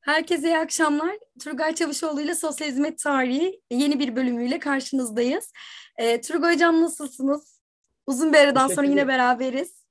[0.00, 1.18] Herkese iyi akşamlar.
[1.44, 5.52] Turgay Çavuşoğlu ile Sosyal Hizmet Tarihi yeni bir bölümüyle karşınızdayız.
[5.98, 7.60] Ee, Turgay Hocam nasılsınız?
[8.06, 9.84] Uzun bir aradan sonra yine beraberiz.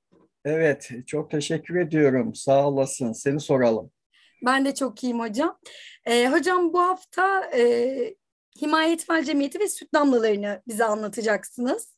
[0.44, 2.34] Evet, çok teşekkür ediyorum.
[2.34, 3.12] Sağ olasın.
[3.12, 3.90] Seni soralım.
[4.46, 5.58] Ben de çok iyiyim hocam.
[6.06, 8.14] Ee, hocam bu hafta e,
[8.62, 11.96] Himayet Fel Cemiyeti ve süt damlalarını bize anlatacaksınız.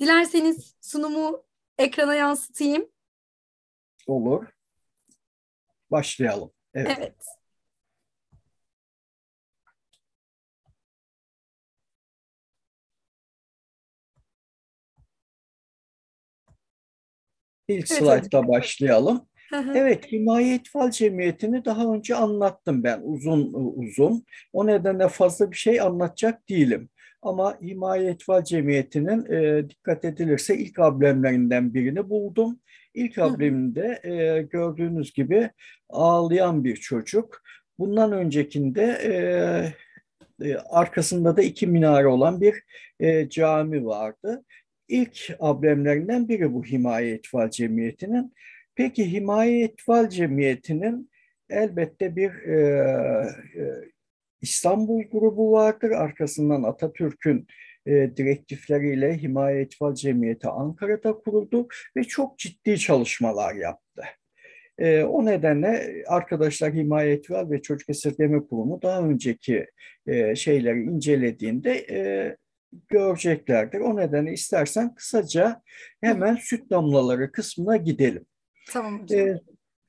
[0.00, 1.44] Dilerseniz sunumu
[1.78, 2.88] ekrana yansıtayım.
[4.06, 4.46] Olur.
[5.90, 6.52] Başlayalım.
[6.74, 6.96] Evet.
[6.98, 7.41] evet.
[17.68, 19.26] İlk evet, slaytla başlayalım.
[19.74, 24.24] evet, Himaye İtfal Cemiyeti'ni daha önce anlattım ben uzun uzun.
[24.52, 26.88] O nedenle fazla bir şey anlatacak değilim.
[27.22, 32.60] Ama Himaye İtfal Cemiyeti'nin e, dikkat edilirse ilk amblemlerinden birini buldum.
[32.94, 35.50] İlk ambleminde e, gördüğünüz gibi
[35.88, 37.42] ağlayan bir çocuk.
[37.78, 39.12] Bundan öncekinde e,
[40.40, 42.62] e, arkasında da iki minare olan bir
[43.00, 44.44] e, cami vardı.
[44.88, 48.34] İlk amblemlerinden biri bu Himaye İtfal Cemiyeti'nin.
[48.74, 51.10] Peki Himaye İtfal Cemiyeti'nin
[51.50, 52.56] elbette bir e,
[53.56, 53.64] e,
[54.40, 55.90] İstanbul grubu vardır.
[55.90, 57.46] Arkasından Atatürk'ün
[57.86, 64.02] e, direktifleriyle Himaye İtfal Cemiyeti Ankara'da kuruldu ve çok ciddi çalışmalar yaptı.
[64.78, 69.66] E, o nedenle arkadaşlar Himaye İtfal ve Çocuk Esirgeme Kurumu daha önceki
[70.06, 72.36] e, şeyleri incelediğinde e,
[72.88, 73.80] göreceklerdir.
[73.80, 75.62] O nedenle istersen kısaca
[76.00, 78.26] hemen süt damlaları kısmına gidelim.
[78.70, 79.20] Tamam hocam.
[79.20, 79.40] Ee,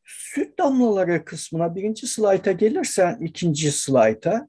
[0.04, 4.48] süt damlaları kısmına birinci slayta gelirsen ikinci slayta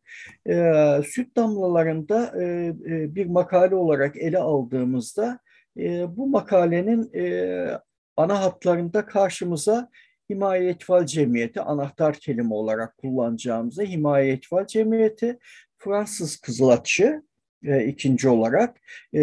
[0.48, 0.72] e,
[1.06, 5.38] süt damlalarında e, e, bir makale olarak ele aldığımızda
[5.78, 7.78] e, bu makalenin e,
[8.16, 9.90] ana hatlarında karşımıza
[10.30, 15.38] Himaye Etfal Cemiyeti anahtar kelime olarak kullanacağımızda Himaye Etfal Cemiyeti
[15.78, 17.22] Fransız Kızılatçı
[17.64, 18.80] e, ikinci olarak
[19.14, 19.20] e,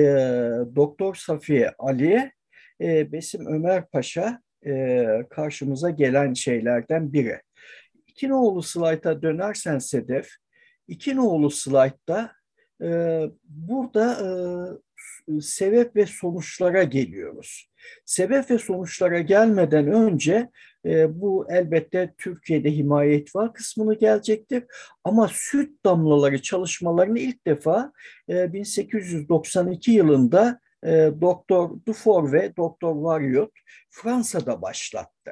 [0.76, 2.32] Doktor Safiye Aliye
[2.82, 7.42] e, Besim Ömer Paşa e, karşımıza gelen şeylerden biri.
[8.08, 10.30] İkinoğlu slayta dönersen Sedef,
[10.88, 12.32] İkinoğlu slaytta
[12.84, 17.70] e, burada e, sebep ve sonuçlara geliyoruz.
[18.06, 20.50] Sebep ve sonuçlara gelmeden önce
[20.86, 24.64] e, bu elbette Türkiye'de himayet var kısmını gelecektir.
[25.04, 27.92] Ama süt damlaları çalışmalarını ilk defa
[28.30, 33.52] e, 1892 yılında e, Doktor Dufour ve Doktor Variot
[33.90, 35.32] Fransa'da başlattı.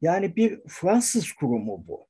[0.00, 2.05] Yani bir Fransız kurumu bu.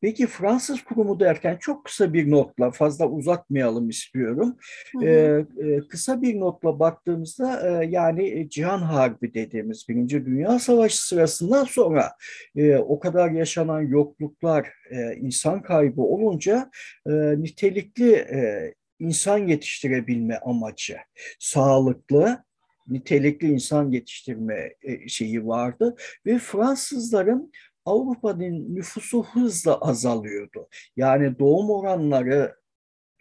[0.00, 4.56] Peki Fransız kurumu derken çok kısa bir notla fazla uzatmayalım istiyorum.
[4.92, 5.04] Hı hı.
[5.04, 12.12] Ee, kısa bir notla baktığımızda e, yani Cihan Harbi dediğimiz Birinci Dünya Savaşı sırasından sonra
[12.56, 16.70] e, o kadar yaşanan yokluklar, e, insan kaybı olunca
[17.06, 17.10] e,
[17.42, 20.96] nitelikli e, insan yetiştirebilme amacı,
[21.38, 22.44] sağlıklı,
[22.88, 25.96] nitelikli insan yetiştirme e, şeyi vardı
[26.26, 27.52] ve Fransızların
[27.84, 30.68] Avrupa'nın nüfusu hızla azalıyordu.
[30.96, 32.56] Yani doğum oranları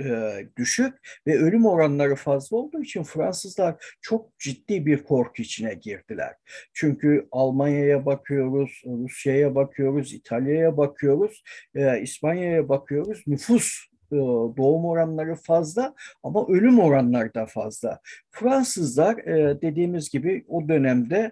[0.02, 0.94] e, düşük
[1.28, 6.36] ve ölüm oranları fazla olduğu için Fransızlar çok ciddi bir korku içine girdiler.
[6.74, 11.44] Çünkü Almanya'ya bakıyoruz, Rusya'ya bakıyoruz, İtalya'ya bakıyoruz,
[11.76, 13.24] e, İspanya'ya bakıyoruz.
[13.28, 14.16] Nüfus e,
[14.58, 18.00] doğum oranları fazla ama ölüm oranları da fazla.
[18.32, 19.26] Fransızlar
[19.62, 21.32] dediğimiz gibi o dönemde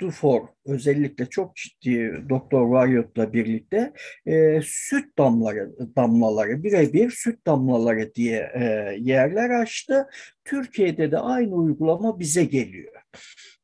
[0.00, 3.92] Dufour özellikle çok ciddi Doktor Wyatt'la birlikte
[4.26, 8.64] e, süt damlaları, damlaları birebir süt damlaları diye e,
[8.98, 10.06] yerler açtı.
[10.44, 12.92] Türkiye'de de aynı uygulama bize geliyor.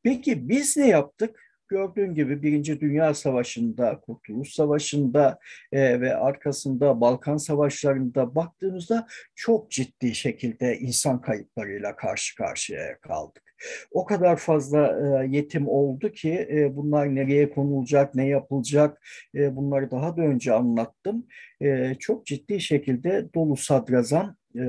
[0.03, 1.43] Peki biz ne yaptık?
[1.73, 5.39] gördüğün gibi Birinci Dünya Savaşı'nda, Kurtuluş Savaşı'nda
[5.73, 13.52] e, ve arkasında Balkan Savaşları'nda baktığımızda çok ciddi şekilde insan kayıplarıyla karşı karşıya kaldık.
[13.91, 19.03] O kadar fazla e, yetim oldu ki e, bunlar nereye konulacak, ne yapılacak
[19.35, 21.27] e, bunları daha da önce anlattım.
[21.61, 24.65] E, çok ciddi şekilde dolu sadrazam e,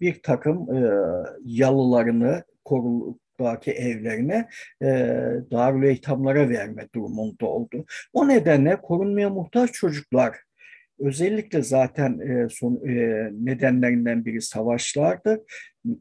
[0.00, 0.90] bir takım e,
[1.44, 4.48] yalılarını korul, daki evlerine
[4.82, 4.86] e,
[5.50, 7.84] darül eytamlara verme durumunda oldu.
[8.12, 10.36] O nedenle korunmaya muhtaç çocuklar
[10.98, 15.44] özellikle zaten e, son e, nedenlerinden biri savaşlardı.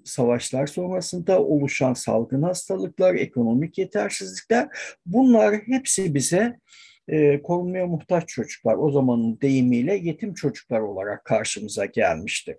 [0.04, 4.68] Savaşlar sonrasında oluşan salgın hastalıklar, ekonomik yetersizlikler
[5.06, 6.60] bunlar hepsi bize
[7.08, 12.56] e, korunmaya muhtaç çocuklar o zamanın deyimiyle yetim çocuklar olarak karşımıza gelmiştir.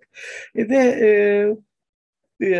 [0.55, 1.09] E, ve e,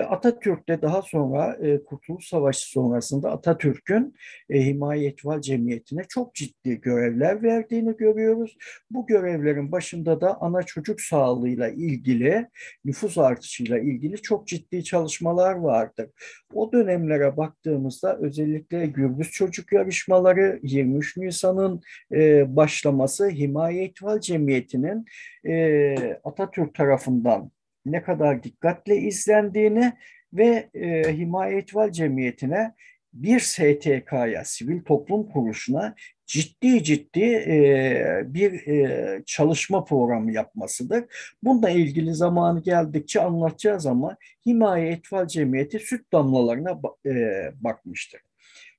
[0.09, 4.15] Atatürk'te daha sonra e, Kurtuluş Savaşı sonrasında Atatürk'ün
[4.49, 8.57] e, Himaye Etval Cemiyeti'ne çok ciddi görevler verdiğini görüyoruz.
[8.91, 12.47] Bu görevlerin başında da ana çocuk sağlığıyla ilgili,
[12.85, 16.09] nüfus artışıyla ilgili çok ciddi çalışmalar vardır.
[16.53, 25.05] O dönemlere baktığımızda özellikle Gürbüz Çocuk Yarışmaları, 23 Nisan'ın e, başlaması Himaye Etval Cemiyeti'nin
[25.45, 27.51] e, Atatürk tarafından
[27.91, 29.93] ne kadar dikkatle izlendiğini
[30.33, 32.73] ve e, Himaye Etval Cemiyeti'ne
[33.13, 35.95] bir STK'ya, sivil toplum kuruluşuna
[36.25, 41.05] ciddi ciddi e, bir e, çalışma programı yapmasıdır.
[41.43, 47.11] Bununla ilgili zamanı geldikçe anlatacağız ama Himaye Etval Cemiyeti süt damlalarına e,
[47.55, 48.21] bakmıştır.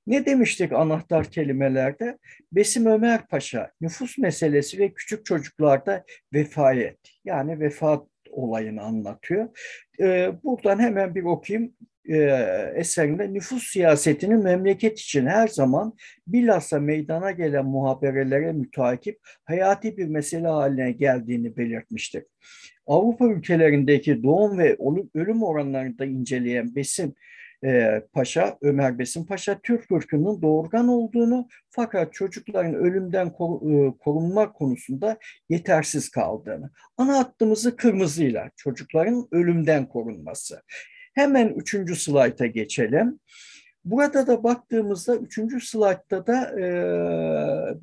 [0.07, 2.17] Ne demiştik anahtar kelimelerde?
[2.51, 6.03] Besim Ömer Paşa nüfus meselesi ve küçük çocuklarda
[6.33, 9.49] vefayet yani vefat olayını anlatıyor.
[9.99, 11.73] Ee, buradan hemen bir okuyayım
[12.09, 12.17] e,
[12.75, 15.93] eserinde nüfus siyasetinin memleket için her zaman
[16.27, 22.23] bilhassa meydana gelen muhaberelere mütakip hayati bir mesele haline geldiğini belirtmiştir.
[22.87, 24.77] Avrupa ülkelerindeki doğum ve
[25.15, 27.15] ölüm oranlarını da inceleyen Besim
[27.65, 34.53] e, Paşa, Ömer Besim Paşa Türk ırkının doğurgan olduğunu fakat çocukların ölümden kor, e, korunma
[34.53, 35.17] konusunda
[35.49, 36.71] yetersiz kaldığını.
[36.97, 40.61] Ana hattımızı kırmızıyla çocukların ölümden korunması.
[41.15, 43.19] Hemen üçüncü slayta geçelim.
[43.85, 46.63] Burada da baktığımızda üçüncü slaytta da e,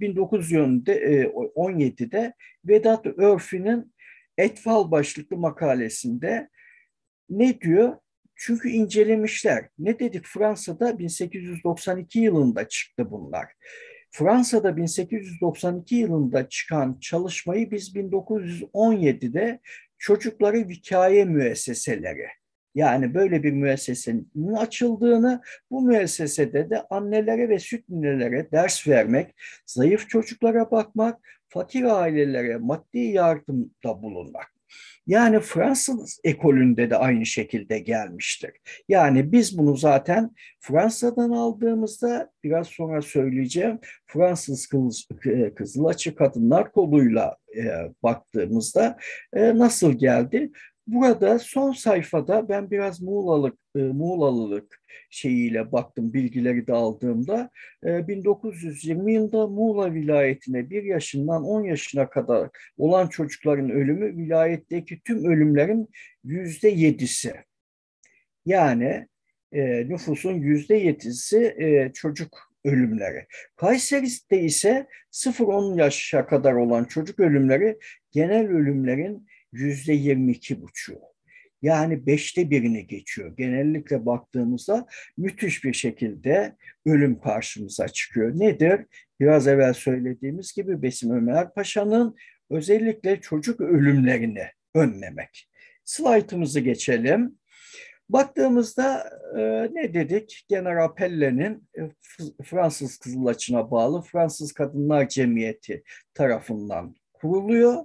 [0.00, 2.32] 1917'de e,
[2.64, 3.92] Vedat Örfi'nin
[4.38, 6.48] Etfal başlıklı makalesinde
[7.30, 7.96] ne diyor?
[8.38, 9.68] Çünkü incelemişler.
[9.78, 13.46] Ne dedik Fransa'da 1892 yılında çıktı bunlar.
[14.10, 19.60] Fransa'da 1892 yılında çıkan çalışmayı biz 1917'de
[19.98, 22.26] çocukları vikaye müesseseleri
[22.74, 29.34] yani böyle bir müessesenin açıldığını, bu müessesede de annelere ve süt ninelere ders vermek,
[29.66, 34.57] zayıf çocuklara bakmak, fakir ailelere maddi yardımda bulunmak.
[35.06, 38.52] Yani Fransız ekolünde de aynı şekilde gelmiştir.
[38.88, 40.30] Yani biz bunu zaten
[40.60, 47.64] Fransa'dan aldığımızda biraz sonra söyleyeceğim Fransız kız, e, Kızılaçı Kadınlar koluyla e,
[48.02, 48.98] baktığımızda
[49.32, 50.50] e, nasıl geldi?
[50.88, 54.80] Burada son sayfada ben biraz Muğlalık, e, Muğlalılık
[55.10, 57.50] şeyiyle baktım bilgileri de aldığımda.
[57.86, 65.24] E, 1920 yılında Muğla vilayetine bir yaşından 10 yaşına kadar olan çocukların ölümü vilayetteki tüm
[65.24, 65.88] ölümlerin
[66.24, 67.34] yüzde yedisi.
[68.46, 69.08] Yani
[69.52, 73.26] e, nüfusun yüzde yedisi e, çocuk ölümleri.
[73.56, 77.78] Kayseri'de ise 0-10 yaşa kadar olan çocuk ölümleri
[78.10, 81.00] genel ölümlerin yüzde yirmi iki buçuğu.
[81.62, 83.36] Yani beşte birini geçiyor.
[83.36, 86.56] Genellikle baktığımızda müthiş bir şekilde
[86.86, 88.38] ölüm karşımıza çıkıyor.
[88.38, 88.80] Nedir?
[89.20, 92.16] Biraz evvel söylediğimiz gibi Besim Ömer Paşa'nın
[92.50, 94.44] özellikle çocuk ölümlerini
[94.74, 95.50] önlemek.
[95.84, 97.38] Slaytımızı geçelim.
[98.08, 99.40] Baktığımızda e,
[99.74, 100.46] ne dedik?
[100.48, 101.80] General Pelle'nin e,
[102.44, 105.82] Fransız Kızılaçına bağlı Fransız Kadınlar Cemiyeti
[106.14, 107.84] tarafından kuruluyor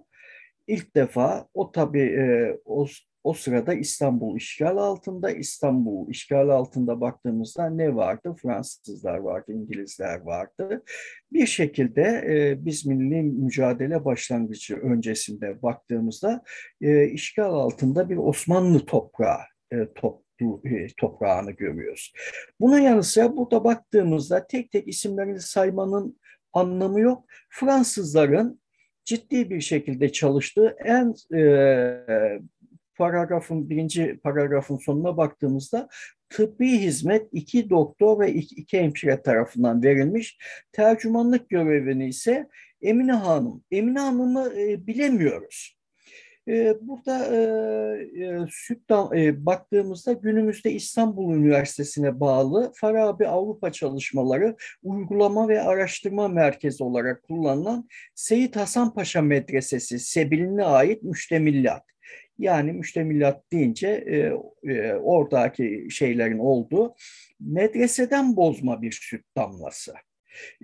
[0.67, 2.87] ilk defa o tabii e, o,
[3.23, 5.31] o sırada İstanbul işgal altında.
[5.31, 8.35] İstanbul işgal altında baktığımızda ne vardı?
[8.41, 10.83] Fransızlar vardı, İngilizler vardı.
[11.31, 16.43] Bir şekilde e, biz milli mücadele başlangıcı öncesinde baktığımızda
[16.81, 19.52] e, işgal altında bir Osmanlı toprağı
[19.95, 22.13] top, e, toprağını görüyoruz.
[22.59, 26.19] Bunun yanı sıra burada baktığımızda tek tek isimlerini saymanın
[26.53, 27.25] anlamı yok.
[27.49, 28.61] Fransızların
[29.05, 32.39] ciddi bir şekilde çalıştığı en e,
[32.95, 35.89] paragrafın birinci paragrafın sonuna baktığımızda
[36.29, 40.37] tıbbi hizmet iki doktor ve iki, iki hemşire tarafından verilmiş.
[40.71, 42.47] Tercümanlık görevini ise
[42.81, 43.63] Emine Hanım.
[43.71, 45.77] Emine Hanım'ı e, bilemiyoruz.
[46.47, 47.39] Ee, burada e,
[48.23, 56.83] e, SÜP'ten e, baktığımızda günümüzde İstanbul Üniversitesi'ne bağlı Farabi Avrupa Çalışmaları Uygulama ve Araştırma Merkezi
[56.83, 61.83] olarak kullanılan Seyit Hasan Paşa Medresesi Sebiline ait müştemillat.
[62.39, 64.17] Yani müştemillat deyince e,
[64.71, 66.95] e, oradaki şeylerin olduğu
[67.39, 69.93] medreseden bozma bir süt damlası.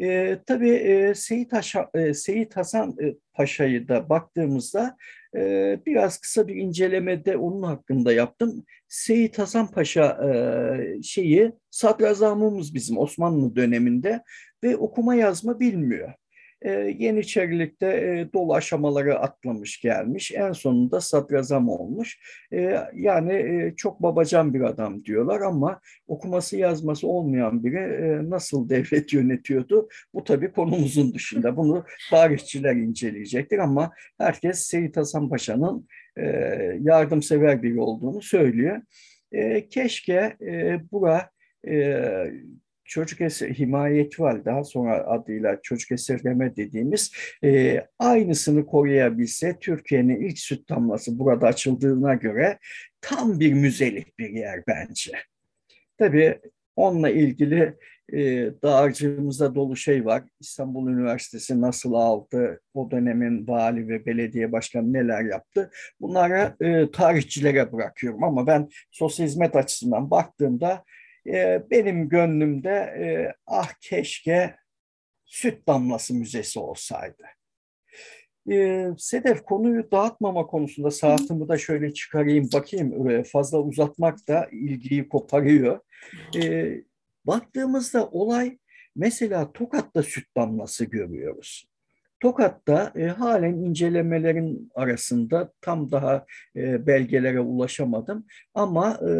[0.01, 4.97] E, tabii e, Seyit, Haşa, e, Seyit Hasan e, Paşa'yı da baktığımızda
[5.35, 8.65] e, biraz kısa bir incelemede onun hakkında yaptım.
[8.87, 14.23] Seyit Hasan Paşa e, şeyi sadrazamımız bizim Osmanlı döneminde
[14.63, 16.13] ve okuma yazma bilmiyor.
[16.61, 20.31] E, Yeniçerilikte e, dolu aşamaları atlamış gelmiş.
[20.31, 22.19] En sonunda sadrazam olmuş.
[22.53, 28.69] E, yani e, çok babacan bir adam diyorlar ama okuması yazması olmayan biri e, nasıl
[28.69, 29.89] devlet yönetiyordu?
[30.13, 31.57] Bu tabii konumuzun dışında.
[31.57, 35.87] Bunu tarihçiler inceleyecektir ama herkes Seyit Hasan Paşa'nın
[36.17, 36.23] e,
[36.81, 38.81] yardımsever biri olduğunu söylüyor.
[39.31, 41.29] E, keşke e, bura
[41.67, 42.03] e,
[42.89, 47.11] çocuk eser, himayetval daha sonra adıyla çocuk esirgeme dediğimiz
[47.43, 52.59] e, aynısını koruyabilse Türkiye'nin ilk süt damlası burada açıldığına göre
[53.01, 55.11] tam bir müzelik bir yer bence.
[55.97, 56.39] Tabii
[56.75, 57.73] onunla ilgili
[58.13, 60.23] e, dağarcığımızda dolu şey var.
[60.39, 65.71] İstanbul Üniversitesi nasıl aldı, o dönemin vali ve belediye başkanı neler yaptı.
[66.01, 70.83] Bunları e, tarihçilere bırakıyorum ama ben sosyal hizmet açısından baktığımda
[71.33, 74.55] e, benim gönlümde e, ah keşke
[75.25, 77.23] süt damlası müzesi olsaydı.
[78.51, 85.09] E, Sedef konuyu dağıtmama konusunda saatimi da şöyle çıkarayım bakayım e, fazla uzatmak da ilgiyi
[85.09, 85.79] koparıyor.
[87.25, 88.57] Baktığımızda olay
[88.95, 91.69] mesela Tokat'ta süt damlası görüyoruz.
[92.19, 99.11] Tokat'ta e, halen incelemelerin arasında tam daha e, belgelere ulaşamadım ama e,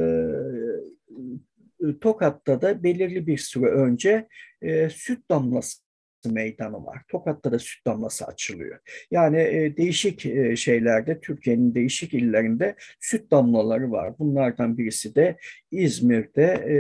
[2.02, 4.28] Tokat'ta da belirli bir süre önce
[4.62, 5.80] e, süt damlası
[6.26, 7.02] meydanı var.
[7.08, 8.80] Tokat'ta da süt damlası açılıyor.
[9.12, 14.20] Yani e, değişik e, şeylerde, Türkiye'nin değişik illerinde süt damlaları var.
[14.20, 15.38] Bunlardan birisi de
[15.72, 16.44] İzmir'de.
[16.44, 16.76] E,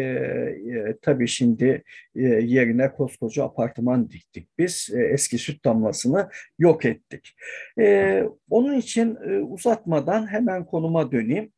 [0.77, 1.83] e, tabii şimdi
[2.15, 4.89] e, yerine koskoca apartman diktik biz.
[4.93, 6.29] E, eski süt damlasını
[6.59, 7.35] yok ettik.
[7.79, 11.51] E, onun için e, uzatmadan hemen konuma döneyim.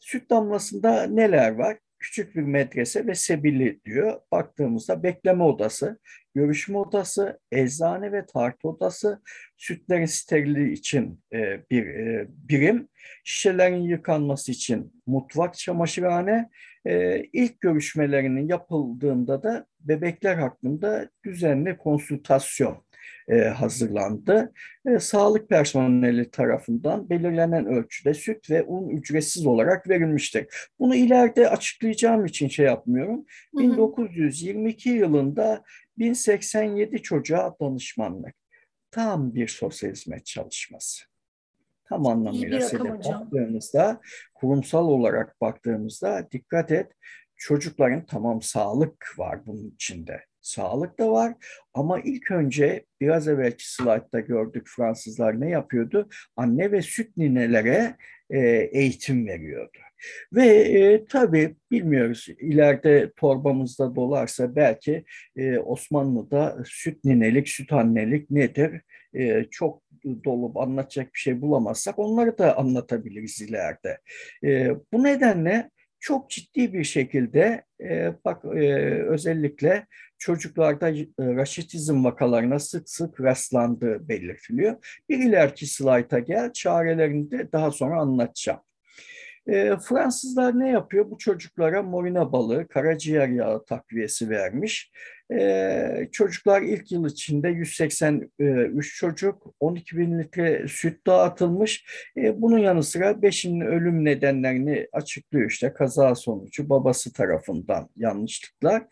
[0.00, 1.78] Süt damlasında neler var?
[2.04, 4.20] Küçük bir medrese ve sebili diyor.
[4.32, 5.98] Baktığımızda bekleme odası,
[6.34, 9.22] görüşme odası, eczane ve tartı odası,
[9.56, 12.88] sütlerin sterili için e, bir e, birim,
[13.24, 16.50] şişelerin yıkanması için mutfak, çamaşırhane,
[16.86, 22.84] e, ilk görüşmelerinin yapıldığında da bebekler hakkında düzenli konsültasyon
[23.28, 24.52] e, hazırlandı.
[24.86, 30.46] E, sağlık personeli tarafından belirlenen ölçüde süt ve un ücretsiz olarak verilmiştir.
[30.78, 33.24] Bunu ileride açıklayacağım için şey yapmıyorum.
[33.56, 33.72] Hı hı.
[33.72, 35.62] 1922 yılında
[35.98, 38.34] 1087 çocuğa danışmanlık.
[38.90, 41.04] Tam bir sosyal hizmet çalışması.
[41.88, 44.00] Tam anlamıyla sebep baktığımızda,
[44.34, 46.92] kurumsal olarak baktığımızda dikkat et
[47.36, 51.34] çocukların tamam sağlık var bunun içinde sağlık da var.
[51.74, 56.08] Ama ilk önce biraz evvelki slaytta gördük Fransızlar ne yapıyordu?
[56.36, 57.96] Anne ve süt ninelere
[58.30, 58.40] e,
[58.72, 59.78] eğitim veriyordu.
[60.32, 65.04] Ve e, tabii bilmiyoruz ileride torbamızda dolarsa belki
[65.36, 68.80] e, Osmanlı'da süt ninelik, süt annelik nedir?
[69.14, 69.82] E, çok
[70.24, 73.98] dolup anlatacak bir şey bulamazsak onları da anlatabiliriz ileride.
[74.44, 75.70] E, bu nedenle
[76.04, 79.86] çok ciddi bir şekilde e, bak e, özellikle
[80.18, 85.02] çocuklarda e, raşitizm vakalarına sık sık rastlandığı belirtiliyor.
[85.08, 88.60] Bir ileriki slayta gel, çarelerini de daha sonra anlatacağım.
[89.48, 91.10] E, Fransızlar ne yapıyor?
[91.10, 94.92] Bu çocuklara morina balığı, karaciğer yağı takviyesi vermiş.
[95.32, 101.86] E, çocuklar ilk yıl içinde 183 çocuk, 12 bin litre süt dağıtılmış.
[102.16, 108.82] E, bunun yanı sıra 5'inin ölüm nedenlerini açıklıyor işte kaza sonucu babası tarafından yanlışlıklar.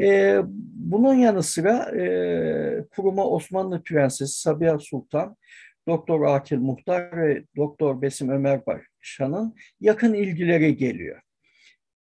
[0.00, 0.40] E,
[0.74, 5.36] bunun yanı sıra e, kuruma Osmanlı Prensesi Sabiha Sultan
[5.90, 11.20] Doktor Akil Muhtar ve Doktor Besim Ömer Paşa'nın yakın ilgileri geliyor.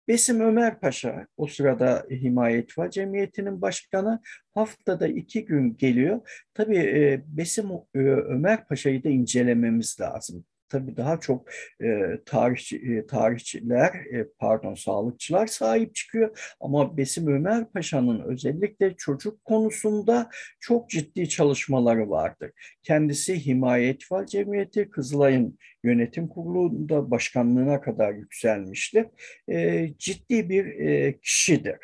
[0.08, 4.22] Besim Ömer Paşa o sırada Himayet Var Cemiyeti'nin başkanı
[4.53, 6.46] haftada iki gün geliyor.
[6.53, 11.50] Tabii e, Besim e, Ömer Paşa'yı da incelememiz lazım tabii daha çok
[11.84, 16.56] e, tarihçi, e, tarihçiler, e, pardon sağlıkçılar sahip çıkıyor.
[16.60, 22.52] Ama Besim Ömer Paşa'nın özellikle çocuk konusunda çok ciddi çalışmaları vardır.
[22.84, 29.06] Kendisi Himayet Val Cemiyeti, Kızılay'ın yönetim kurulunda başkanlığına kadar yükselmiştir.
[29.50, 31.78] E, ciddi bir e, kişidir.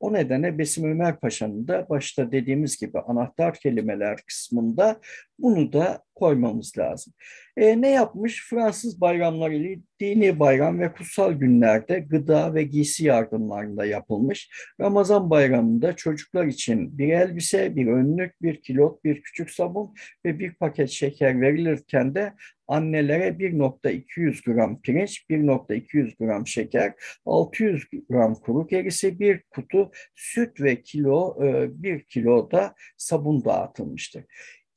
[0.00, 5.00] O nedenle Besim Ömer Paşa'nın da başta dediğimiz gibi anahtar kelimeler kısmında
[5.42, 7.12] Bunu da koymamız lazım.
[7.56, 8.48] E, ne yapmış?
[8.50, 14.50] Fransız bayramları dini bayram ve kutsal günlerde gıda ve giysi yardımlarında yapılmış.
[14.80, 19.94] Ramazan bayramında çocuklar için bir elbise, bir önlük, bir kilot, bir küçük sabun
[20.24, 22.32] ve bir paket şeker verilirken de
[22.68, 26.92] annelere 1.200 gram pirinç, 1.200 gram şeker,
[27.26, 34.24] 600 gram kuru gerisi, bir kutu süt ve kilo, e, bir kilo da sabun dağıtılmıştır.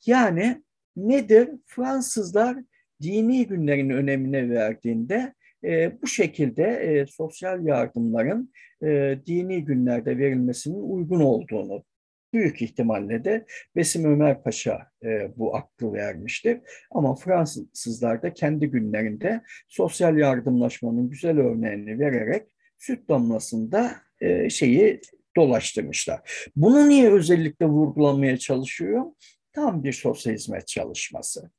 [0.05, 0.63] Yani
[0.98, 1.50] nedir?
[1.65, 2.57] Fransızlar
[3.01, 5.33] dini günlerin önemine verdiğinde
[5.63, 11.83] e, bu şekilde e, sosyal yardımların e, dini günlerde verilmesinin uygun olduğunu
[12.33, 13.45] büyük ihtimalle de
[13.75, 16.60] Besim Ömer Paşa e, bu aklı vermiştir.
[16.91, 23.91] Ama Fransızlar da kendi günlerinde sosyal yardımlaşmanın güzel örneğini vererek süt damlasında
[24.22, 25.01] e, şeyi
[25.36, 26.50] dolaştırmışlar.
[26.55, 29.05] Bunu niye özellikle vurgulamaya çalışıyor?
[29.53, 31.50] Tam bir sosyal hizmet çalışması.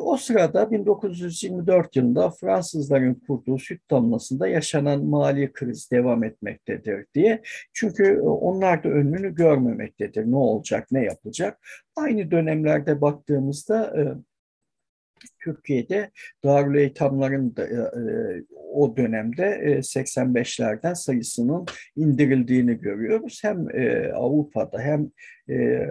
[0.00, 7.42] O sırada 1924 yılında Fransızların kurduğu süt damlasında yaşanan mali kriz devam etmektedir diye.
[7.72, 10.30] Çünkü e, onlar da önünü görmemektedir.
[10.30, 11.58] Ne olacak, ne yapacak?
[11.96, 14.02] Aynı dönemlerde baktığımızda e,
[15.44, 16.10] Türkiye'de
[16.44, 18.42] Darül Eytamların da, e, e
[18.72, 21.66] o dönemde e, 85'lerden sayısının
[21.96, 23.40] indirildiğini görüyoruz.
[23.44, 25.10] Hem e, Avrupa'da hem
[25.50, 25.86] e,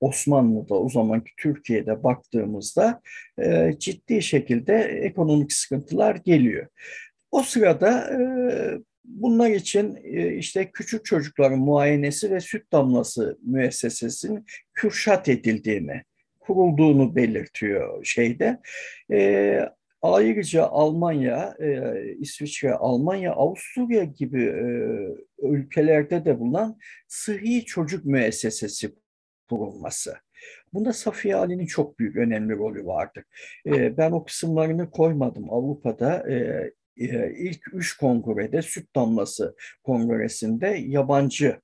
[0.00, 3.00] Osmanlı'da o zamanki Türkiye'de baktığımızda
[3.38, 6.66] e, ciddi şekilde ekonomik sıkıntılar geliyor.
[7.30, 8.22] O sırada e,
[9.04, 16.02] bunlar için e, işte küçük çocukların muayenesi ve süt damlası müessesesinin kürşat edildiğini
[16.46, 18.60] kurulduğunu belirtiyor şeyde.
[19.12, 19.60] E,
[20.02, 24.66] ayrıca Almanya, e, İsviçre, Almanya, Avusturya gibi e,
[25.46, 28.94] ülkelerde de bulunan sıhhi çocuk müessesesi
[29.48, 30.14] kurulması.
[30.72, 33.24] Bunda Safiye Ali'nin çok büyük önemli rolü vardı.
[33.66, 35.50] E, ben o kısımlarını koymadım.
[35.50, 36.34] Avrupa'da e,
[36.96, 41.60] e, ilk üç kongrede süt damlası kongresinde yabancı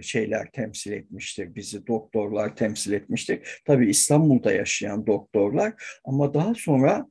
[0.00, 1.54] şeyler temsil etmiştir.
[1.54, 3.62] Bizi doktorlar temsil etmiştir.
[3.64, 7.06] Tabii İstanbul'da yaşayan doktorlar ama daha sonra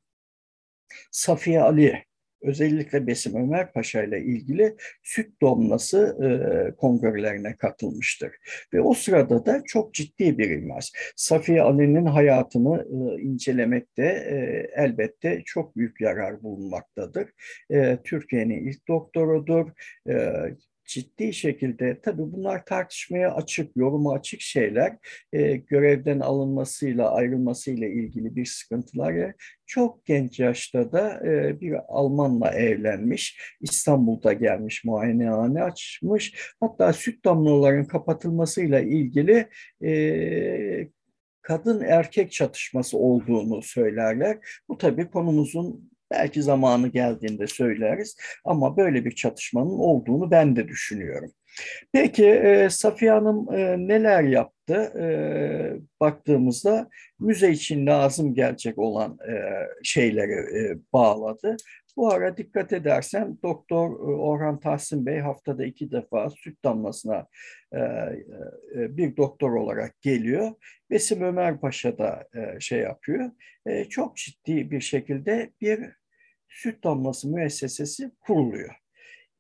[1.12, 2.04] Safiye Ali
[2.42, 8.32] özellikle Besim Ömer Paşa ile ilgili süt domlası e, kongrelerine katılmıştır.
[8.74, 10.92] Ve o sırada da çok ciddi bir imaj.
[11.16, 14.36] Safiye Ali'nin hayatını e, incelemekte e,
[14.84, 17.30] elbette çok büyük yarar bulunmaktadır.
[17.72, 19.70] E, Türkiye'nin ilk doktorudur.
[20.10, 20.34] E,
[20.92, 24.98] ciddi şekilde tabii bunlar tartışmaya açık, yoruma açık şeyler.
[25.34, 29.34] E, görevden alınmasıyla, ayrılmasıyla ilgili bir sıkıntılar.
[29.66, 36.54] Çok genç yaşta da e, bir Almanla evlenmiş, İstanbul'da gelmiş, muayenehane açmış.
[36.60, 39.48] Hatta süt damlaların kapatılmasıyla ilgili
[39.84, 40.88] e,
[41.42, 44.38] kadın erkek çatışması olduğunu söylerler.
[44.70, 51.32] Bu tabii konumuzun Belki zamanı geldiğinde söyleriz ama böyle bir çatışmanın olduğunu ben de düşünüyorum.
[51.94, 54.74] Peki e, Safiye Hanım e, neler yaptı?
[55.00, 55.06] E,
[56.00, 59.34] baktığımızda müze için lazım gelecek olan e,
[59.84, 61.58] şeyleri e, bağladı.
[61.98, 67.28] Bu ara dikkat edersen Doktor e, Orhan Tahsin Bey haftada iki defa süt damlasına
[67.74, 70.52] e, e, bir doktor olarak geliyor.
[70.90, 73.32] Besim Ömer Paşa da e, şey yapıyor.
[73.66, 76.01] E, çok ciddi bir şekilde bir
[76.52, 78.76] süt damlası müessesesi kuruluyor.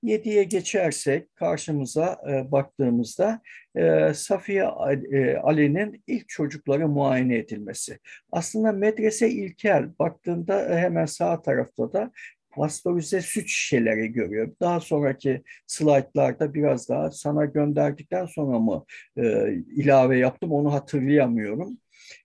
[0.03, 3.41] 7'ye geçersek karşımıza e, baktığımızda
[3.75, 4.63] e, Safiye
[5.11, 7.99] e, Ali'nin ilk çocukları muayene edilmesi.
[8.31, 12.11] Aslında medrese ilkel baktığında e, hemen sağ tarafta da
[12.51, 14.51] pastörize süt şişeleri görüyor.
[14.61, 18.85] Daha sonraki slaytlarda biraz daha sana gönderdikten sonra mı
[19.17, 21.77] e, ilave yaptım onu hatırlayamıyorum.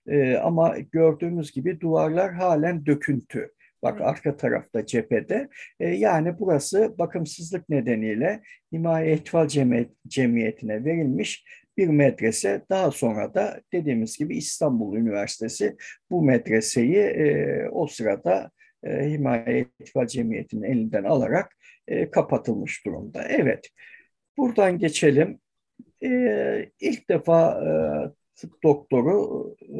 [0.07, 3.51] E, ama gördüğümüz gibi duvarlar halen döküntü.
[3.83, 5.49] Bak arka tarafta cephede.
[5.79, 8.41] E, yani burası bakımsızlık nedeniyle
[8.73, 9.47] Himaye Etfal
[10.07, 11.45] Cemiyeti'ne verilmiş
[11.77, 12.61] bir medrese.
[12.69, 15.75] Daha sonra da dediğimiz gibi İstanbul Üniversitesi
[16.09, 18.51] bu medreseyi e, o sırada
[18.83, 23.23] e, Himaye Etfal Cemiyeti'nin elinden alarak e, kapatılmış durumda.
[23.29, 23.69] Evet,
[24.37, 25.39] buradan geçelim.
[26.03, 27.71] E, ilk defa e,
[28.35, 29.77] tıp doktoru e,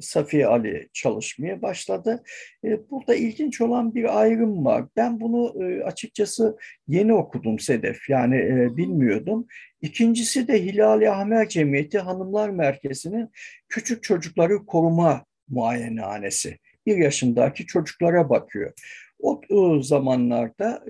[0.00, 2.22] Safiye Ali çalışmaya başladı.
[2.64, 4.84] E, burada ilginç olan bir ayrım var.
[4.96, 6.56] Ben bunu e, açıkçası
[6.88, 8.08] yeni okudum Sedef.
[8.08, 9.46] Yani e, bilmiyordum.
[9.82, 13.30] İkincisi de Hilali Ahmer Cemiyeti Hanımlar Merkezi'nin
[13.68, 16.58] küçük çocukları koruma muayenehanesi.
[16.86, 18.72] Bir yaşındaki çocuklara bakıyor.
[19.20, 20.84] O zamanlarda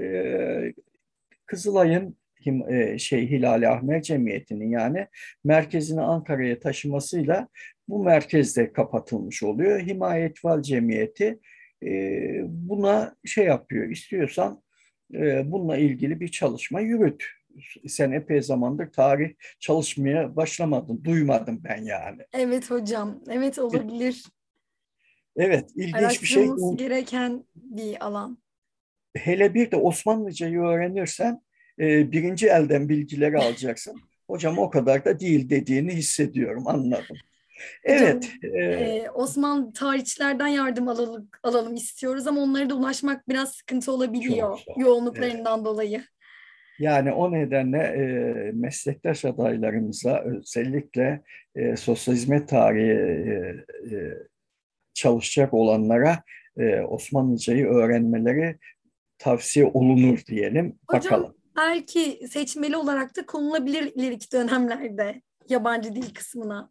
[1.46, 2.16] Kızılay'ın
[2.98, 5.06] şey Hilali Ahmer Cemiyeti'nin yani
[5.44, 7.48] merkezini Ankara'ya taşımasıyla
[7.88, 9.80] bu merkezde kapatılmış oluyor.
[9.80, 11.38] Himaye İtfal Cemiyeti
[11.82, 11.90] e,
[12.44, 13.90] buna şey yapıyor.
[13.90, 14.62] İstiyorsan
[15.14, 17.24] e, bununla ilgili bir çalışma yürüt.
[17.88, 21.04] Sen epey zamandır tarih çalışmaya başlamadın.
[21.04, 22.22] Duymadım ben yani.
[22.32, 23.20] Evet hocam.
[23.30, 24.24] Evet olabilir.
[25.36, 26.48] Evet, ilginç bir şey.
[26.76, 28.38] gereken bir alan.
[29.16, 31.40] Hele bir de Osmanlıcayı öğrenirsen
[31.80, 34.00] e, birinci elden bilgileri alacaksın.
[34.26, 37.16] Hocam o kadar da değil dediğini hissediyorum, anladım.
[37.84, 38.30] Evet.
[38.42, 44.60] E, e, Osmanlı tarihçilerden yardım alalım, alalım istiyoruz ama onlara da ulaşmak biraz sıkıntı olabiliyor
[44.76, 45.66] yoğunluklarından evet.
[45.66, 46.04] dolayı.
[46.78, 48.02] Yani o nedenle e,
[48.52, 51.22] meslektaş adaylarımıza özellikle
[51.54, 54.18] e, sosyal hizmet tarihi e, e,
[54.94, 56.22] çalışacak olanlara
[56.56, 58.58] e, Osmanlıcayı öğrenmeleri
[59.18, 60.78] tavsiye olunur diyelim.
[60.88, 61.36] Hocam, Bakalım.
[61.56, 66.70] belki seçmeli olarak da konulabilir ileriki dönemlerde yabancı dil kısmına.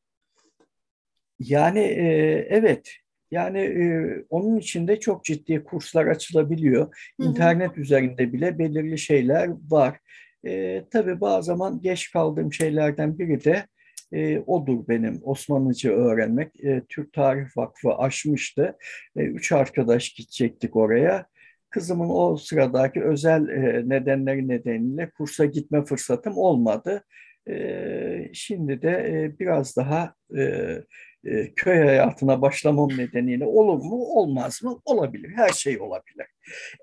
[1.40, 2.08] Yani e,
[2.50, 2.92] evet
[3.32, 3.86] yani e,
[4.30, 6.86] onun içinde çok ciddi kurslar açılabiliyor.
[7.20, 7.30] Hı hı.
[7.30, 10.00] İnternet üzerinde bile belirli şeyler var.
[10.46, 13.68] E, tabii bazı zaman geç kaldığım şeylerden biri de
[14.12, 16.64] e, odur benim Osmanlıca öğrenmek.
[16.64, 18.78] E, Türk Tarih Vakfı açmıştı.
[19.16, 21.26] E, üç arkadaş gidecektik oraya.
[21.70, 27.04] Kızımın o sıradaki özel e, nedenleri nedeniyle kursa gitme fırsatım olmadı.
[27.50, 30.74] E, şimdi de e, biraz daha e,
[31.26, 36.28] e, köy hayatına başlamam nedeniyle olur mu olmaz mı olabilir her şey olabilir.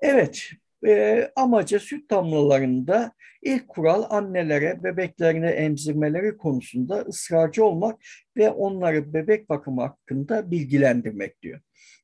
[0.01, 0.49] Evet
[0.87, 8.01] e, amacı süt damlalarında ilk kural annelere bebeklerine emzirmeleri konusunda ısrarcı olmak
[8.37, 11.59] ve onları bebek bakımı hakkında bilgilendirmek diyor.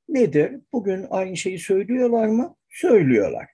[0.09, 0.51] Nedir?
[0.73, 2.55] Bugün aynı şeyi söylüyorlar mı?
[2.69, 3.47] Söylüyorlar.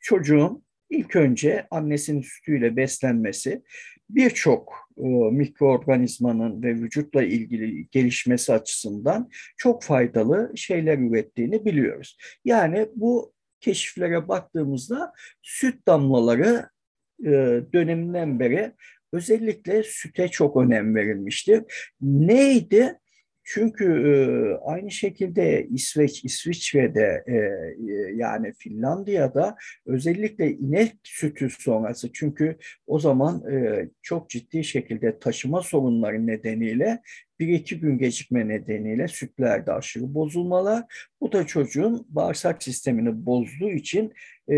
[0.00, 3.62] Çocuğun ilk önce annesinin sütüyle beslenmesi
[4.10, 12.18] birçok e, mikroorganizmanın ve vücutla ilgili gelişmesi açısından çok faydalı şeyler ürettiğini biliyoruz.
[12.44, 16.68] Yani bu keşiflere baktığımızda süt damlaları
[17.24, 18.72] e, döneminden beri
[19.12, 21.62] özellikle süte çok önem verilmiştir.
[22.00, 22.98] Neydi?
[23.50, 24.12] Çünkü e,
[24.64, 29.56] aynı şekilde İsveç, İsviçre'de e, e, yani Finlandiya'da
[29.86, 32.56] özellikle inek sütü sonrası çünkü
[32.86, 37.00] o zaman e, çok ciddi şekilde taşıma sorunları nedeniyle
[37.40, 40.84] bir iki gün gecikme nedeniyle sütlerde aşırı bozulmalar.
[41.20, 44.12] Bu da çocuğun bağırsak sistemini bozduğu için
[44.50, 44.56] e,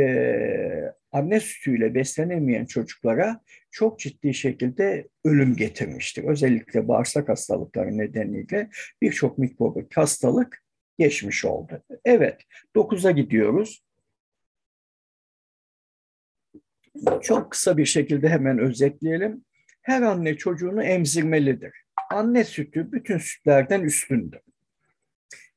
[1.13, 6.25] anne sütüyle beslenemeyen çocuklara çok ciddi şekilde ölüm getirmiştir.
[6.25, 8.71] Özellikle bağırsak hastalıkları nedeniyle
[9.03, 10.65] birçok mikrobik hastalık
[10.99, 11.83] geçmiş oldu.
[12.05, 12.43] Evet,
[12.77, 13.85] 9'a gidiyoruz.
[17.23, 19.45] Çok kısa bir şekilde hemen özetleyelim.
[19.83, 21.73] Her anne çocuğunu emzirmelidir.
[22.11, 24.41] Anne sütü bütün sütlerden üstündür.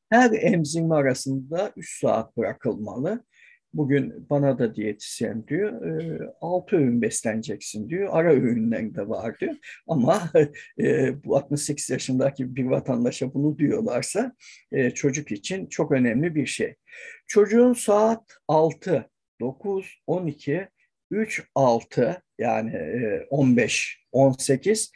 [0.10, 3.24] Her emzirme arasında 3 saat bırakılmalı.
[3.74, 8.10] Bugün bana da diyetisyen diyor, e, altı öğün besleneceksin diyor.
[8.12, 9.56] Ara öğünler de var diyor.
[9.88, 10.30] Ama
[10.80, 14.36] e, bu 68 yaşındaki bir vatandaşa bunu diyorlarsa
[14.72, 16.76] e, çocuk için çok önemli bir şey.
[17.28, 19.10] Çocuğun saat 6,
[19.42, 20.68] 9, 12,
[21.12, 22.72] 3, 6 yani
[23.30, 24.92] 15, 18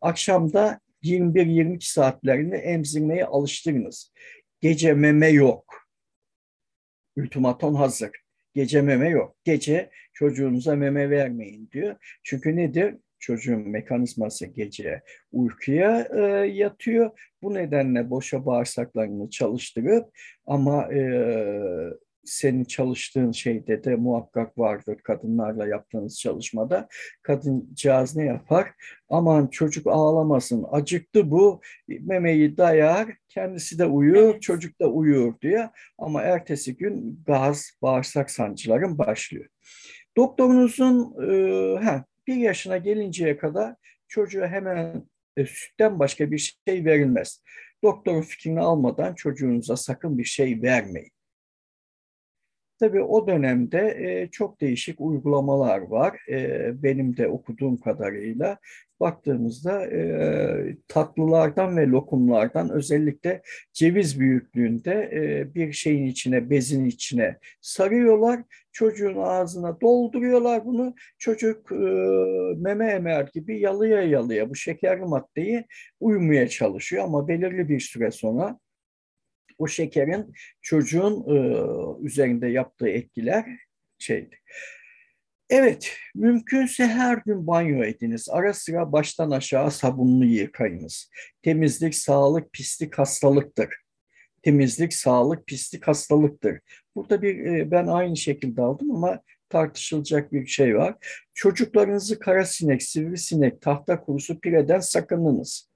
[0.00, 4.12] akşamda 21-22 saatlerini emzirmeye alıştırınız.
[4.60, 5.81] Gece meme yok
[7.16, 8.10] ultimaton hazır.
[8.54, 9.36] Gece meme yok.
[9.44, 11.96] Gece çocuğunuza meme vermeyin diyor.
[12.22, 12.94] Çünkü nedir?
[13.18, 17.10] Çocuğun mekanizması gece uykuya e, yatıyor.
[17.42, 20.08] Bu nedenle boşa bağırsaklarını çalıştırıp
[20.46, 21.00] ama e,
[22.24, 26.88] senin çalıştığın şeyde de muhakkak vardır kadınlarla yaptığınız çalışmada.
[27.22, 28.72] Kadıncağız ne yapar?
[29.08, 35.68] Aman çocuk ağlamasın, acıktı bu, memeyi dayar, kendisi de uyur, çocuk da uyur diyor.
[35.98, 39.46] Ama ertesi gün gaz, bağırsak sancıların başlıyor.
[40.16, 43.74] Doktorunuzun e, ha, bir yaşına gelinceye kadar
[44.08, 45.06] çocuğa hemen
[45.36, 47.42] e, sütten başka bir şey verilmez.
[47.84, 51.11] Doktorun fikrini almadan çocuğunuza sakın bir şey vermeyin.
[52.80, 56.18] Tabii o dönemde e, çok değişik uygulamalar var.
[56.30, 58.58] E, benim de okuduğum kadarıyla
[59.00, 68.40] baktığımızda e, tatlılardan ve lokumlardan özellikle ceviz büyüklüğünde e, bir şeyin içine, bezin içine sarıyorlar.
[68.72, 70.94] Çocuğun ağzına dolduruyorlar bunu.
[71.18, 71.76] Çocuk e,
[72.56, 75.64] meme emer gibi yalıya yalıya bu şekerli maddeyi
[76.00, 78.58] uyumaya çalışıyor ama belirli bir süre sonra
[79.62, 81.36] o şekerin çocuğun e,
[82.06, 83.44] üzerinde yaptığı etkiler
[83.98, 84.36] şeydi.
[85.50, 88.28] Evet, mümkünse her gün banyo ediniz.
[88.30, 91.10] Ara sıra baştan aşağı sabunlu yıkayınız.
[91.42, 93.68] Temizlik, sağlık, pislik hastalıktır.
[94.42, 96.60] Temizlik, sağlık, pislik hastalıktır.
[96.96, 100.94] Burada bir e, ben aynı şekilde aldım ama tartışılacak bir şey var.
[101.34, 105.71] Çocuklarınızı kara sinek, sivrisinek, tahta kurusu, pireden sakınınız.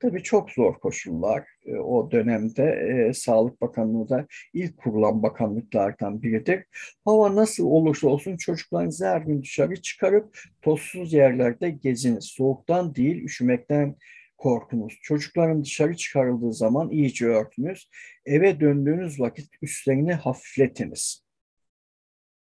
[0.00, 6.64] Tabii çok zor koşullar e, o dönemde e, Sağlık Bakanlığı da ilk kurulan bakanlıklardan biridir.
[7.04, 12.24] Hava nasıl olursa olsun çocuklarınızı her gün dışarı çıkarıp tozsuz yerlerde geziniz.
[12.24, 13.96] Soğuktan değil, üşümekten
[14.38, 14.98] korkunuz.
[15.02, 17.90] Çocukların dışarı çıkarıldığı zaman iyice örtünüz.
[18.26, 21.24] Eve döndüğünüz vakit üstlerini hafifletiniz.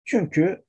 [0.05, 0.64] Çünkü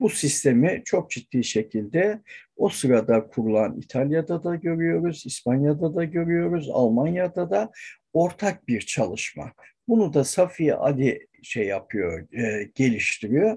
[0.00, 2.22] bu sistemi çok ciddi şekilde
[2.56, 7.70] o sırada kurulan İtalya'da da görüyoruz, İspanya'da da görüyoruz, Almanya'da da
[8.12, 9.52] ortak bir çalışma.
[9.88, 13.56] Bunu da Safiye Ali şey yapıyor, e, geliştiriyor.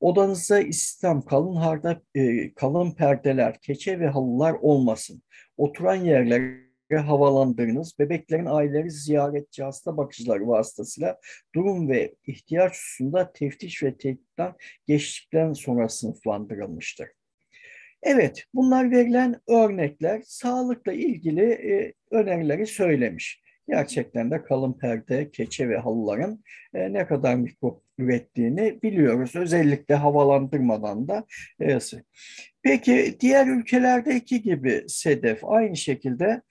[0.00, 5.22] Odanızda İslam kalın harda e, kalın perdeler, keçe ve halılar olmasın.
[5.56, 7.98] Oturan yerler havalandırınız.
[7.98, 11.18] Bebeklerin aileleri ziyaretçi hasta bakıcıları vasıtasıyla
[11.54, 14.54] durum ve ihtiyaç hususunda teftiş ve tehditten
[14.86, 17.08] geçtikten sonra sınıflandırılmıştır.
[18.02, 23.42] Evet, bunlar verilen örnekler sağlıkla ilgili e, önerileri söylemiş.
[23.68, 29.36] Gerçekten de kalın perde, keçe ve halıların e, ne kadar mikrop ürettiğini biliyoruz.
[29.36, 31.24] Özellikle havalandırmadan da.
[31.60, 31.78] E,
[32.62, 36.42] Peki diğer ülkelerdeki gibi SEDEF aynı şekilde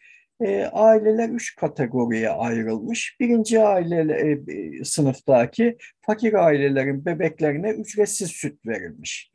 [0.42, 3.18] e, aileler üç kategoriye ayrılmış.
[3.20, 9.32] Birinci aile e, sınıftaki fakir ailelerin bebeklerine ücretsiz süt verilmiş.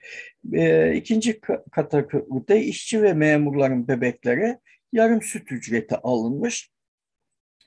[0.53, 1.41] E, ikinci
[1.73, 4.59] kategoride işçi ve memurların bebekleri
[4.93, 6.71] yarım süt ücreti alınmış.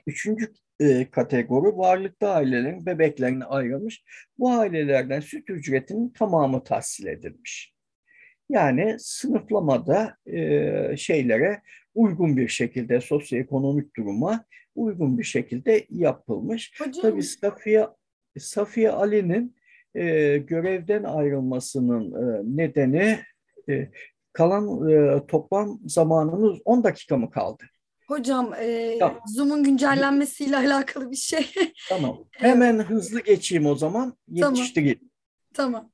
[0.08, 4.04] Üçüncü e, kategori varlıklı ailelerin bebeklerine ayrılmış.
[4.38, 7.74] Bu ailelerden süt ücretinin tamamı tahsil edilmiş.
[8.50, 11.62] Yani sınıflamada e, şeylere
[11.98, 16.74] uygun bir şekilde sosyoekonomik duruma uygun bir şekilde yapılmış.
[16.80, 17.02] Hocam.
[17.02, 17.88] Tabii Safiye,
[18.40, 19.56] Safiye Ali'nin
[19.96, 23.20] e, görevden ayrılmasının e, nedeni
[23.70, 23.92] e,
[24.34, 27.64] kalan e, toplam zamanımız 10 dakika mı kaldı?
[28.08, 29.20] Hocam e, tamam.
[29.28, 31.46] Zoom'un güncellenmesiyle alakalı bir şey.
[31.90, 32.24] Tamam.
[32.32, 34.18] Hemen hızlı geçeyim o zaman.
[34.28, 35.00] Yetiştireyim.
[35.54, 35.72] Tamam.
[35.74, 35.92] tamam.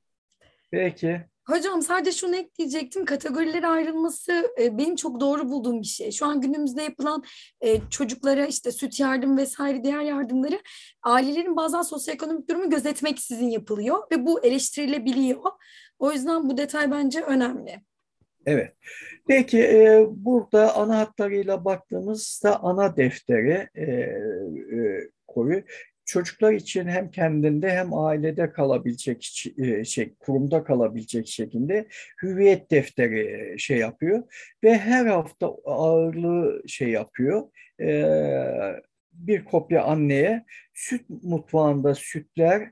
[0.70, 1.20] Peki.
[1.46, 3.04] Hocam sadece şunu ekleyecektim.
[3.04, 6.12] Kategorilere ayrılması e, benim çok doğru bulduğum bir şey.
[6.12, 7.24] Şu an günümüzde yapılan
[7.60, 10.60] e, çocuklara işte süt yardım vesaire diğer yardımları
[11.02, 15.42] ailelerin bazen sosyoekonomik durumu gözetmeksizin yapılıyor ve bu eleştirilebiliyor.
[15.98, 17.80] O yüzden bu detay bence önemli.
[18.46, 18.72] Evet.
[19.28, 25.62] Peki e, burada ana hatlarıyla baktığımızda ana defteri e, e, koyu
[26.04, 31.88] çocuklar için hem kendinde hem ailede kalabilecek e, şey kurumda kalabilecek şekilde
[32.22, 34.22] hüviyet defteri e, şey yapıyor
[34.64, 37.42] ve her hafta ağırlığı şey yapıyor.
[37.80, 38.04] E,
[39.12, 42.70] bir kopya anneye süt mutfağında sütler,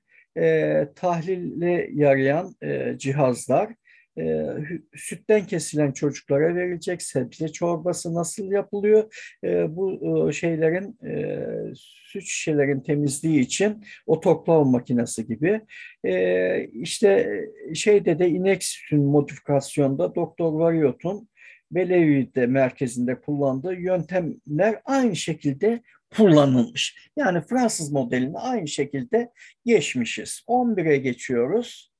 [0.96, 2.54] tahlille yarayan
[2.98, 3.74] cihazlar
[4.18, 4.46] e,
[4.94, 9.34] sütten kesilen çocuklara verilecek sebze çorbası nasıl yapılıyor?
[9.44, 15.60] E, bu e, şeylerin e, süt şişelerin temizliği için otoklav makinesi gibi.
[16.04, 17.40] E, işte
[17.74, 21.28] şeyde de inek sütün modifikasyonda Doktor Variot'un
[21.70, 25.82] Belleville'de merkezinde kullandığı yöntemler aynı şekilde
[26.16, 27.10] kullanılmış.
[27.16, 29.32] Yani Fransız modelini aynı şekilde
[29.64, 30.42] geçmişiz.
[30.48, 31.91] 11'e geçiyoruz.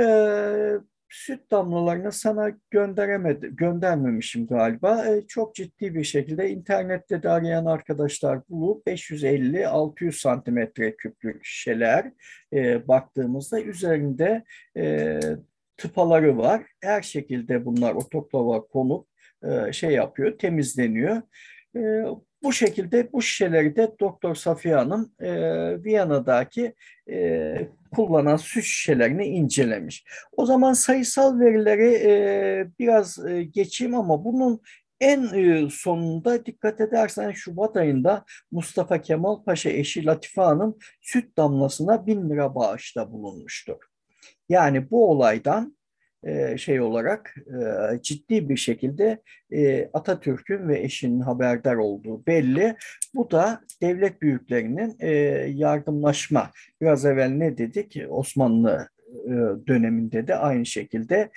[0.00, 0.72] Ee,
[1.08, 5.06] süt damlalarını sana gönderemedi, göndermemişim galiba.
[5.06, 12.12] Ee, çok ciddi bir şekilde internette de arayan arkadaşlar bulup 550-600 santimetre küplük şişeler
[12.52, 14.44] e, baktığımızda üzerinde
[14.76, 15.20] e,
[15.76, 16.62] tıpaları var.
[16.80, 19.08] Her şekilde bunlar otoklava konup
[19.44, 21.22] e, şey yapıyor, temizleniyor.
[21.76, 22.04] E,
[22.42, 25.32] bu şekilde bu şişeleri de Doktor Safiye Hanım e,
[25.84, 26.74] Viyana'daki
[27.10, 27.54] e,
[27.94, 30.04] kullanan süt şişelerini incelemiş.
[30.32, 34.60] O zaman sayısal verileri e, biraz e, geçeyim ama bunun
[35.00, 42.06] en e, sonunda dikkat edersen Şubat ayında Mustafa Kemal Paşa eşi Latife Hanım süt damlasına
[42.06, 43.76] bin lira bağışta bulunmuştur.
[44.48, 45.76] Yani bu olaydan
[46.56, 52.76] şey olarak e, ciddi bir şekilde e, Atatürk'ün ve eşinin haberdar olduğu belli.
[53.14, 54.96] Bu da devlet büyüklerinin
[55.56, 56.50] yardımlaşma.
[56.80, 57.96] Biraz evvel ne dedik?
[58.08, 58.88] Osmanlı
[59.66, 61.30] döneminde de aynı şekilde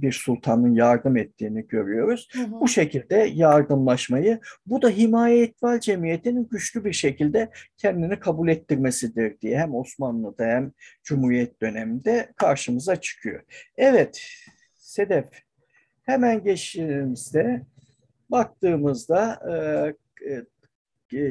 [0.00, 2.28] bir sultanın yardım ettiğini görüyoruz.
[2.32, 2.60] Hı hı.
[2.60, 9.58] Bu şekilde yardımlaşmayı, bu da himaye etval cemiyetinin güçlü bir şekilde kendini kabul ettirmesidir diye
[9.58, 13.42] hem Osmanlı'da hem Cumhuriyet döneminde karşımıza çıkıyor.
[13.76, 14.22] Evet,
[14.76, 15.26] Sedef,
[16.02, 17.62] hemen geçtiğimizde
[18.30, 19.42] baktığımızda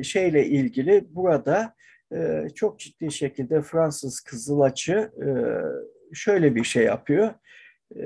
[0.03, 1.75] şeyle ilgili burada
[2.13, 5.27] e, çok ciddi şekilde Fransız Kızılaçı e,
[6.13, 7.33] şöyle bir şey yapıyor.
[7.95, 8.03] E,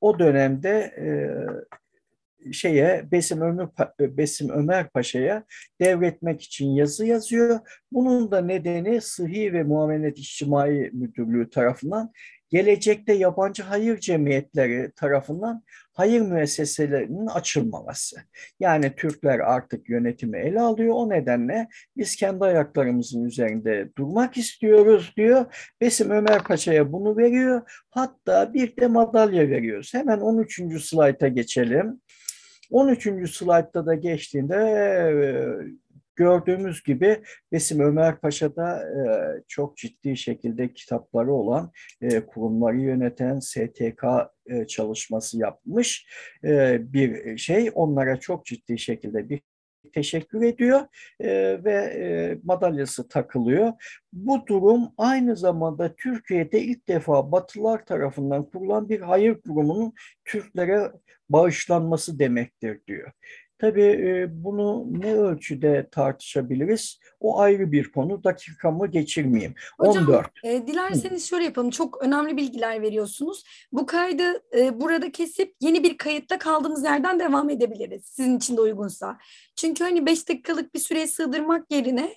[0.00, 1.08] o dönemde e,
[2.52, 3.68] şeye Besim Ömer
[4.00, 5.44] Besim Ömer Paşa'ya
[5.80, 7.60] devretmek için yazı yazıyor.
[7.94, 12.12] Bunun da nedeni Sıhhi ve Muamelet İçtimai Müdürlüğü tarafından
[12.50, 18.16] gelecekte yabancı hayır cemiyetleri tarafından hayır müesseselerinin açılmaması.
[18.60, 20.94] Yani Türkler artık yönetimi ele alıyor.
[20.94, 25.72] O nedenle biz kendi ayaklarımızın üzerinde durmak istiyoruz diyor.
[25.80, 27.84] Besim Ömer Paşa'ya bunu veriyor.
[27.90, 29.94] Hatta bir de madalya veriyoruz.
[29.94, 30.60] Hemen 13.
[30.82, 32.00] slayta geçelim.
[32.70, 33.36] 13.
[33.36, 34.56] slaytta da geçtiğinde
[36.16, 37.22] Gördüğümüz gibi
[37.52, 39.04] Besim Ömer Paşa da e,
[39.48, 44.04] çok ciddi şekilde kitapları olan e, kurumları yöneten STK
[44.46, 46.06] e, çalışması yapmış
[46.44, 47.70] e, bir şey.
[47.74, 49.40] Onlara çok ciddi şekilde bir
[49.92, 50.80] teşekkür ediyor
[51.20, 53.72] e, ve e, madalyası takılıyor.
[54.12, 59.92] Bu durum aynı zamanda Türkiye'de ilk defa Batılar tarafından kurulan bir hayır kurumunun
[60.24, 60.92] Türklere
[61.28, 63.12] bağışlanması demektir diyor.
[63.64, 67.00] Tabii bunu ne ölçüde tartışabiliriz?
[67.20, 68.24] O ayrı bir konu.
[68.24, 69.54] Dakikamı geçirmeyeyim.
[69.78, 70.26] Hocam, 14.
[70.44, 71.26] E, dilerseniz Hı.
[71.28, 71.70] şöyle yapalım.
[71.70, 73.44] Çok önemli bilgiler veriyorsunuz.
[73.72, 78.04] Bu kaydı e, burada kesip yeni bir kayıtta kaldığımız yerden devam edebiliriz.
[78.04, 79.18] Sizin için de uygunsa.
[79.56, 82.14] Çünkü hani 5 dakikalık bir süreye sığdırmak yerine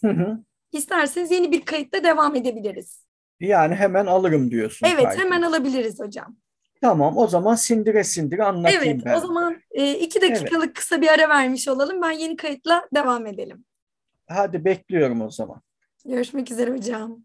[0.00, 0.38] Hı
[0.72, 3.06] isterseniz yeni bir kayıtta devam edebiliriz.
[3.40, 4.86] Yani hemen alırım diyorsun.
[4.86, 5.20] Evet kaydı.
[5.20, 6.36] hemen alabiliriz hocam.
[6.82, 9.10] Tamam o zaman sindire sindire anlatayım evet, ben.
[9.10, 10.74] Evet o zaman e, iki dakikalık evet.
[10.74, 12.02] kısa bir ara vermiş olalım.
[12.02, 13.64] Ben yeni kayıtla devam edelim.
[14.26, 15.60] Hadi bekliyorum o zaman.
[16.04, 17.24] Görüşmek üzere hocam.